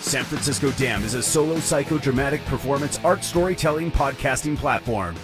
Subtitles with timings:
[0.00, 5.14] San Francisco Dam is a solo psychodramatic performance art storytelling podcasting platform.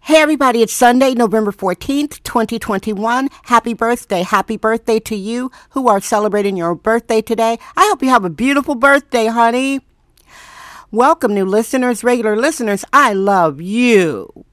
[0.00, 3.28] Hey everybody, it's Sunday, November 14th, 2021.
[3.42, 4.22] Happy birthday.
[4.22, 7.58] Happy birthday to you who are celebrating your birthday today.
[7.76, 9.80] I hope you have a beautiful birthday, honey.
[10.90, 12.84] Welcome, new listeners, regular listeners.
[12.92, 14.46] I love you.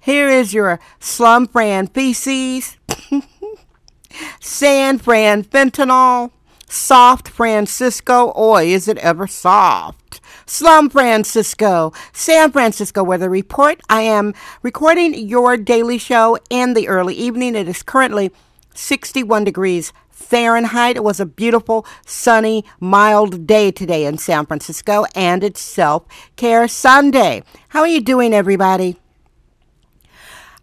[0.00, 2.76] Here is your slum Fran feces,
[4.40, 6.32] San Fran fentanyl,
[6.68, 8.32] soft Francisco.
[8.36, 10.20] Oi, is it ever soft?
[10.46, 13.80] Slum Francisco, San Francisco Weather Report.
[13.88, 17.54] I am recording your daily show in the early evening.
[17.54, 18.30] It is currently
[18.74, 20.96] 61 degrees Fahrenheit.
[20.96, 26.04] It was a beautiful, sunny, mild day today in San Francisco, and it's Self
[26.36, 27.42] Care Sunday.
[27.68, 28.98] How are you doing, everybody?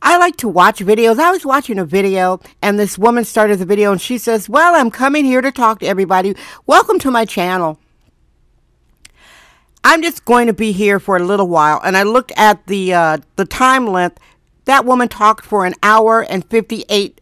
[0.07, 1.17] I like to watch videos.
[1.17, 4.75] I was watching a video and this woman started the video and she says, Well,
[4.75, 6.35] I'm coming here to talk to everybody.
[6.67, 7.79] Welcome to my channel.
[9.83, 11.81] I'm just going to be here for a little while.
[11.83, 14.19] And I looked at the uh, the time length.
[14.65, 17.19] That woman talked for an hour and 58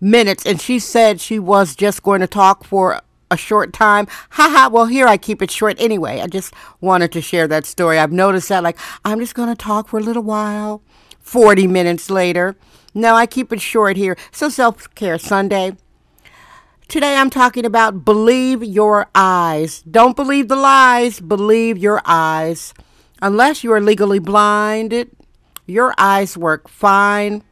[0.00, 4.08] minutes, and she said she was just going to talk for a short time.
[4.30, 6.20] Haha, well, here I keep it short anyway.
[6.20, 7.98] I just wanted to share that story.
[7.98, 10.82] I've noticed that, like, I'm just going to talk for a little while.
[11.24, 12.54] 40 minutes later.
[12.94, 14.16] No, I keep it short here.
[14.30, 15.76] So, Self Care Sunday.
[16.86, 19.82] Today I'm talking about believe your eyes.
[19.82, 22.74] Don't believe the lies, believe your eyes.
[23.22, 25.10] Unless you are legally blinded,
[25.66, 27.42] your eyes work fine.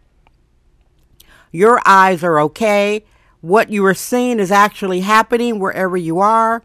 [1.50, 3.04] Your eyes are okay.
[3.41, 6.62] What you are seeing is actually happening wherever you are.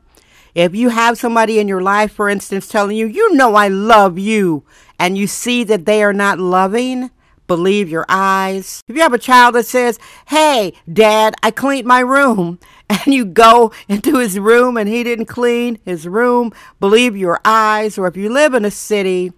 [0.54, 4.20] If you have somebody in your life, for instance, telling you, you know, I love
[4.20, 4.64] you,
[5.00, 7.12] and you see that they are not loving,
[7.48, 8.84] believe your eyes.
[8.88, 12.60] If you have a child that says, Hey, dad, I cleaned my room,
[12.90, 17.98] and you go into his room and he didn't clean his room, believe your eyes.
[17.98, 19.34] Or if you live in a city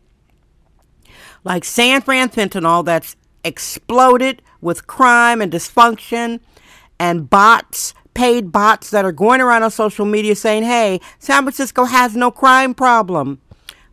[1.43, 6.39] like San Fran fentanyl that's exploded with crime and dysfunction
[6.99, 11.85] and bots, paid bots that are going around on social media saying, Hey, San Francisco
[11.85, 13.41] has no crime problem.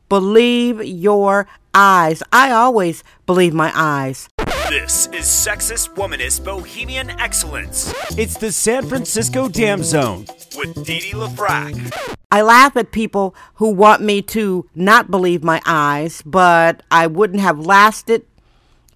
[0.08, 2.22] Believe your eyes.
[2.32, 4.28] I always believe my eyes.
[4.68, 7.92] This is Sexist Womanist Bohemian Excellence.
[8.16, 12.16] It's the San Francisco Dam Zone with Dee LaFrac.
[12.30, 17.40] I laugh at people who want me to not believe my eyes, but I wouldn't
[17.40, 18.26] have lasted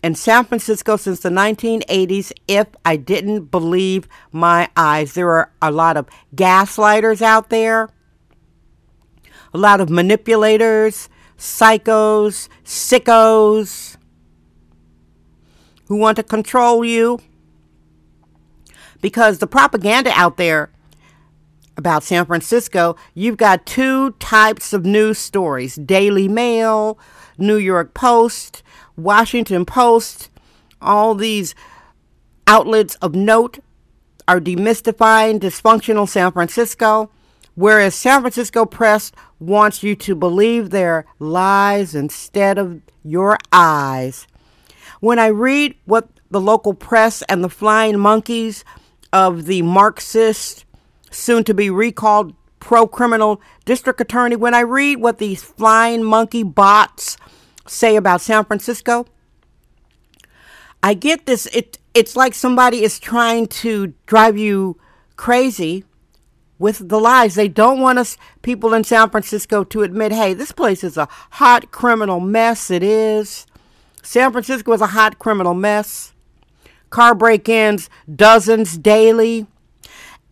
[0.05, 5.15] in San Francisco since the 1980s if I didn't believe my eyes.
[5.15, 7.91] There are a lot of gaslighters out there,
[9.53, 13.97] a lot of manipulators, psychos, sickos
[15.87, 17.19] who want to control you.
[19.01, 20.71] Because the propaganda out there
[21.77, 25.77] about San Francisco, you've got two types of news stories.
[25.77, 26.99] Daily Mail,
[27.39, 28.63] New York Post,
[28.97, 30.31] Washington Post,
[30.83, 31.55] all these
[32.47, 33.59] outlets of note
[34.29, 37.11] are demystifying dysfunctional San Francisco,
[37.55, 44.27] whereas San Francisco Press wants you to believe their lies instead of your eyes.
[45.01, 48.65] When I read what the local press and the flying monkeys
[49.13, 50.65] of the Marxist,
[51.11, 56.43] soon to be recalled pro criminal district attorney, when I read what these flying monkey
[56.43, 57.17] bots
[57.67, 59.07] say about San Francisco,
[60.83, 61.47] I get this.
[61.47, 64.79] It, it's like somebody is trying to drive you
[65.17, 65.85] crazy
[66.61, 67.35] with the lies.
[67.35, 71.09] They don't want us people in San Francisco to admit, hey, this place is a
[71.31, 72.71] hot criminal mess.
[72.71, 73.47] It is.
[74.03, 76.13] San Francisco is a hot criminal mess.
[76.91, 79.47] Car break ins, dozens daily.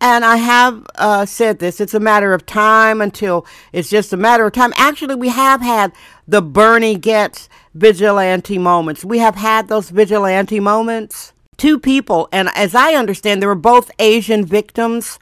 [0.01, 4.17] And I have uh, said this it's a matter of time until it's just a
[4.17, 4.71] matter of time.
[4.77, 5.91] Actually, we have had
[6.27, 9.03] the Bernie Goetz vigilante moments.
[9.03, 11.33] We have had those vigilante moments.
[11.57, 15.19] Two people, and as I understand, they were both Asian victims.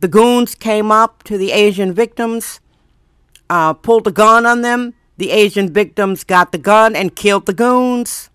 [0.00, 2.60] The goons came up to the Asian victims,
[3.50, 4.94] uh, pulled a gun on them.
[5.18, 8.30] The Asian victims got the gun and killed the goons.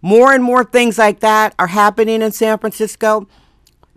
[0.00, 3.28] More and more things like that are happening in San Francisco.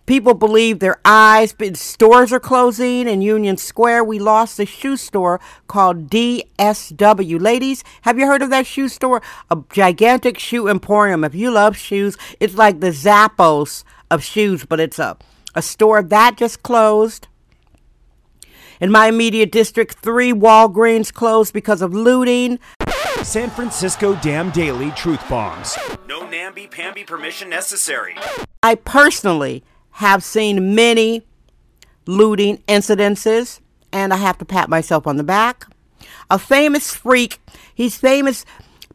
[0.05, 4.03] People believe their eyes, stores are closing in Union Square.
[4.03, 7.41] We lost a shoe store called DSW.
[7.41, 9.23] Ladies, have you heard of that shoe store?
[9.49, 11.23] A gigantic shoe emporium.
[11.23, 15.17] If you love shoes, it's like the Zappos of shoes, but it's a,
[15.55, 17.27] a store that just closed.
[18.79, 22.59] In my immediate district, three Walgreens closed because of looting.
[23.23, 25.77] San Francisco Dam Daily Truth Bombs.
[26.07, 28.15] No namby-pamby permission necessary.
[28.61, 31.25] I personally have seen many
[32.05, 33.61] looting incidences,
[33.91, 35.65] and I have to pat myself on the back.
[36.29, 37.39] A famous freak,
[37.73, 38.45] he's famous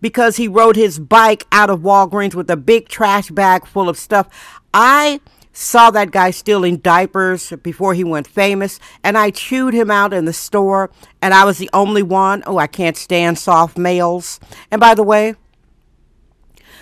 [0.01, 3.99] because he rode his bike out of Walgreens with a big trash bag full of
[3.99, 4.29] stuff.
[4.75, 5.21] I
[5.53, 10.25] saw that guy stealing diapers before he went famous, and I chewed him out in
[10.25, 12.43] the store, and I was the only one.
[12.47, 14.41] Oh, I can't stand soft males.
[14.71, 15.35] And by the way,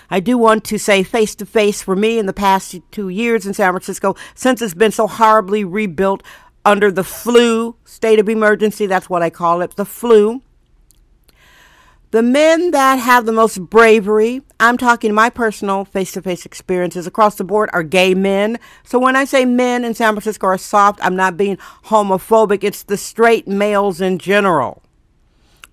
[0.09, 3.45] I do want to say face to face for me in the past two years
[3.45, 6.23] in San Francisco, since it's been so horribly rebuilt
[6.65, 10.41] under the flu state of emergency, that's what I call it, the flu.
[12.11, 17.05] The men that have the most bravery, I'm talking my personal face to face experiences
[17.05, 18.57] across the board, are gay men.
[18.83, 22.63] So when I say men in San Francisco are soft, I'm not being homophobic.
[22.63, 24.81] It's the straight males in general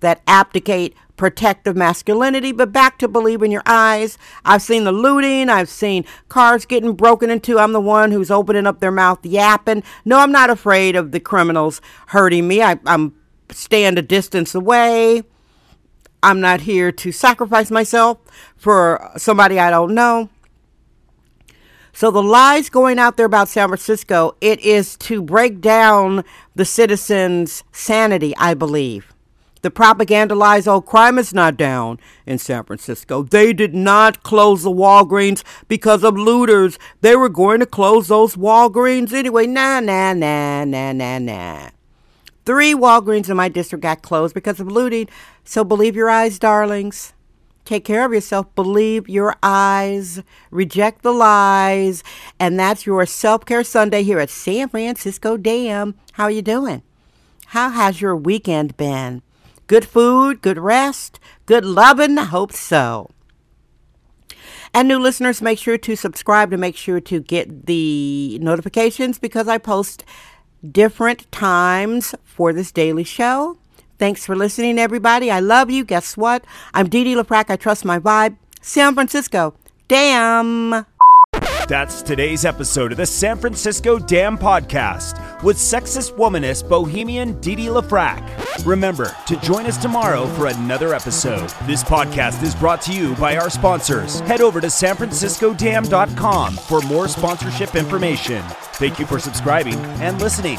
[0.01, 2.53] that abdicate protective masculinity.
[2.53, 4.19] But back to believe in your eyes.
[4.45, 7.59] I've seen the looting, I've seen cars getting broken into.
[7.59, 9.83] I'm the one who's opening up their mouth yapping.
[10.05, 12.61] No, I'm not afraid of the criminals hurting me.
[12.61, 13.15] I, I'm
[13.51, 15.23] stand a distance away.
[16.23, 18.19] I'm not here to sacrifice myself
[18.57, 20.29] for somebody I don't know.
[21.93, 26.25] So the lies going out there about San Francisco, it is to break down
[26.55, 29.15] the citizens' sanity, I believe.
[29.63, 33.23] The propaganda lies, oh, crime is not down in San Francisco.
[33.23, 36.79] They did not close the Walgreens because of looters.
[37.01, 39.47] They were going to close those Walgreens anyway.
[39.47, 41.71] Nah, nah, nah, nah, nah, nah.
[42.45, 45.09] Three Walgreens in my district got closed because of looting.
[45.47, 47.15] So believe your eyes, darlings.
[47.65, 48.53] Take care of yourself.
[48.57, 50.21] Believe your eyes.
[50.51, 52.03] Reject the lies.
[52.39, 55.95] And that's your self care Sunday here at San Francisco Dam.
[56.15, 56.83] How are you doing?
[57.47, 59.23] How has your weekend been?
[59.69, 62.19] Good food, good rest, good loving?
[62.19, 63.11] I hope so.
[64.75, 69.47] And new listeners, make sure to subscribe to make sure to get the notifications because
[69.47, 70.05] I post
[70.69, 73.59] different times for this daily show.
[73.99, 75.31] Thanks for listening, everybody.
[75.31, 75.85] I love you.
[75.85, 76.45] Guess what?
[76.75, 77.17] I'm Dee Dee.
[77.17, 78.37] I trust my vibe.
[78.61, 79.55] San Francisco.
[79.89, 80.87] Damn.
[81.69, 87.67] That's today's episode of the San Francisco Dam Podcast with sexist womanist bohemian Dee Dee
[87.67, 88.65] LaFrac.
[88.65, 91.49] Remember to join us tomorrow for another episode.
[91.65, 94.21] This podcast is brought to you by our sponsors.
[94.21, 98.43] Head over to sanfranciscodam.com for more sponsorship information.
[98.75, 100.59] Thank you for subscribing and listening.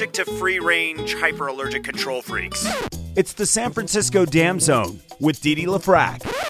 [0.00, 2.66] Allergic to free range, hyperallergic control freaks.
[3.16, 6.49] It's the San Francisco Dam Zone with Didi LaFrac.